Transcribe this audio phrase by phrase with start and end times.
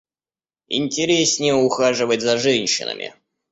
[0.69, 3.13] Интереснее ухаживать за женщинами.